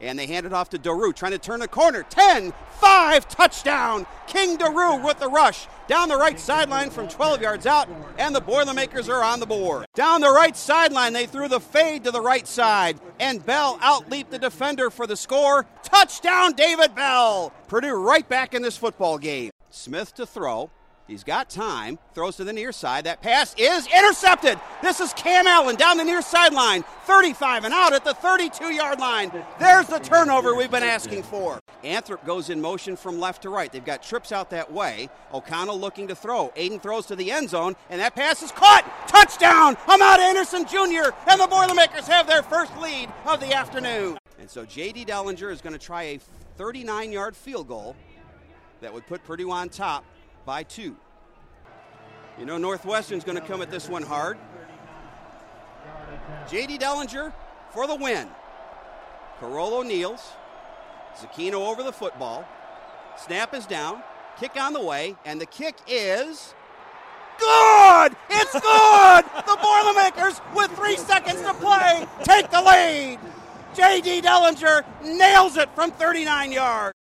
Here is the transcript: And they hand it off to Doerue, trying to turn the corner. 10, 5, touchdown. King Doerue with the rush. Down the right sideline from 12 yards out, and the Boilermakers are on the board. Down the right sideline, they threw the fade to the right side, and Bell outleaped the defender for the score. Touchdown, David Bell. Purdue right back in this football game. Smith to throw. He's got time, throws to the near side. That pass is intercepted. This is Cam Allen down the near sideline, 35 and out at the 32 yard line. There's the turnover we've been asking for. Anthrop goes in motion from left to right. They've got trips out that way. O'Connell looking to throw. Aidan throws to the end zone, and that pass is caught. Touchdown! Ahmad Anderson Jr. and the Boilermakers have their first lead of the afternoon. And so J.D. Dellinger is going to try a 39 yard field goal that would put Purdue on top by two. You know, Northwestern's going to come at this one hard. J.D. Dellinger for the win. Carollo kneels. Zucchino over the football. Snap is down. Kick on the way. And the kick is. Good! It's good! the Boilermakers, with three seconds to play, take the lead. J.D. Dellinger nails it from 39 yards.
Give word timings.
And 0.00 0.18
they 0.18 0.26
hand 0.26 0.46
it 0.46 0.52
off 0.52 0.70
to 0.70 0.78
Doerue, 0.78 1.12
trying 1.12 1.32
to 1.32 1.38
turn 1.38 1.60
the 1.60 1.68
corner. 1.68 2.02
10, 2.08 2.52
5, 2.80 3.28
touchdown. 3.28 4.06
King 4.26 4.56
Doerue 4.56 5.04
with 5.04 5.18
the 5.18 5.28
rush. 5.28 5.66
Down 5.88 6.08
the 6.08 6.16
right 6.16 6.38
sideline 6.38 6.90
from 6.90 7.08
12 7.08 7.42
yards 7.42 7.66
out, 7.66 7.88
and 8.16 8.34
the 8.34 8.40
Boilermakers 8.40 9.08
are 9.08 9.22
on 9.22 9.40
the 9.40 9.46
board. 9.46 9.86
Down 9.94 10.20
the 10.20 10.30
right 10.30 10.56
sideline, 10.56 11.12
they 11.12 11.26
threw 11.26 11.48
the 11.48 11.60
fade 11.60 12.04
to 12.04 12.10
the 12.10 12.20
right 12.20 12.46
side, 12.46 12.98
and 13.18 13.44
Bell 13.44 13.78
outleaped 13.78 14.30
the 14.30 14.38
defender 14.38 14.88
for 14.88 15.06
the 15.06 15.16
score. 15.16 15.66
Touchdown, 15.82 16.52
David 16.52 16.94
Bell. 16.94 17.52
Purdue 17.68 17.94
right 17.94 18.28
back 18.28 18.54
in 18.54 18.62
this 18.62 18.76
football 18.76 19.18
game. 19.18 19.50
Smith 19.70 20.14
to 20.14 20.26
throw. 20.26 20.70
He's 21.10 21.24
got 21.24 21.50
time, 21.50 21.98
throws 22.14 22.36
to 22.36 22.44
the 22.44 22.52
near 22.52 22.70
side. 22.70 23.06
That 23.06 23.20
pass 23.20 23.52
is 23.58 23.88
intercepted. 23.88 24.60
This 24.80 25.00
is 25.00 25.12
Cam 25.14 25.44
Allen 25.48 25.74
down 25.74 25.96
the 25.96 26.04
near 26.04 26.22
sideline, 26.22 26.84
35 27.02 27.64
and 27.64 27.74
out 27.74 27.92
at 27.92 28.04
the 28.04 28.14
32 28.14 28.72
yard 28.72 29.00
line. 29.00 29.32
There's 29.58 29.88
the 29.88 29.98
turnover 29.98 30.54
we've 30.54 30.70
been 30.70 30.84
asking 30.84 31.24
for. 31.24 31.58
Anthrop 31.82 32.24
goes 32.24 32.48
in 32.48 32.60
motion 32.60 32.94
from 32.94 33.18
left 33.18 33.42
to 33.42 33.50
right. 33.50 33.72
They've 33.72 33.84
got 33.84 34.04
trips 34.04 34.30
out 34.30 34.50
that 34.50 34.70
way. 34.70 35.08
O'Connell 35.34 35.80
looking 35.80 36.06
to 36.06 36.14
throw. 36.14 36.52
Aidan 36.54 36.78
throws 36.78 37.06
to 37.06 37.16
the 37.16 37.32
end 37.32 37.50
zone, 37.50 37.74
and 37.88 38.00
that 38.00 38.14
pass 38.14 38.40
is 38.40 38.52
caught. 38.52 38.84
Touchdown! 39.08 39.76
Ahmad 39.88 40.20
Anderson 40.20 40.64
Jr. 40.64 41.10
and 41.28 41.40
the 41.40 41.48
Boilermakers 41.50 42.06
have 42.06 42.28
their 42.28 42.44
first 42.44 42.76
lead 42.78 43.08
of 43.26 43.40
the 43.40 43.52
afternoon. 43.52 44.16
And 44.38 44.48
so 44.48 44.64
J.D. 44.64 45.06
Dellinger 45.06 45.50
is 45.50 45.60
going 45.60 45.72
to 45.72 45.84
try 45.84 46.04
a 46.04 46.20
39 46.56 47.10
yard 47.10 47.34
field 47.34 47.66
goal 47.66 47.96
that 48.80 48.94
would 48.94 49.08
put 49.08 49.24
Purdue 49.24 49.50
on 49.50 49.70
top 49.70 50.04
by 50.44 50.62
two. 50.62 50.96
You 52.38 52.46
know, 52.46 52.58
Northwestern's 52.58 53.24
going 53.24 53.40
to 53.40 53.46
come 53.46 53.60
at 53.62 53.70
this 53.70 53.88
one 53.88 54.02
hard. 54.02 54.38
J.D. 56.50 56.78
Dellinger 56.78 57.32
for 57.72 57.86
the 57.86 57.94
win. 57.94 58.28
Carollo 59.38 59.82
kneels. 59.82 60.32
Zucchino 61.16 61.54
over 61.54 61.82
the 61.82 61.92
football. 61.92 62.46
Snap 63.16 63.54
is 63.54 63.66
down. 63.66 64.02
Kick 64.38 64.56
on 64.56 64.72
the 64.72 64.80
way. 64.80 65.16
And 65.24 65.40
the 65.40 65.46
kick 65.46 65.76
is. 65.86 66.54
Good! 67.38 68.16
It's 68.28 68.52
good! 68.52 69.24
the 69.46 69.58
Boilermakers, 69.62 70.40
with 70.54 70.70
three 70.72 70.96
seconds 70.96 71.40
to 71.40 71.54
play, 71.54 72.06
take 72.22 72.50
the 72.50 72.60
lead. 72.60 73.18
J.D. 73.74 74.20
Dellinger 74.20 74.84
nails 75.02 75.56
it 75.56 75.68
from 75.74 75.90
39 75.90 76.52
yards. 76.52 76.94